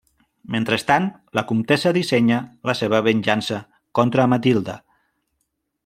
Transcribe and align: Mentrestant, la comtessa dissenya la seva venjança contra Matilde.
Mentrestant, 0.53 1.05
la 1.39 1.43
comtessa 1.51 1.91
dissenya 1.99 2.39
la 2.71 2.75
seva 2.81 3.03
venjança 3.09 3.61
contra 4.01 4.27
Matilde. 4.35 4.77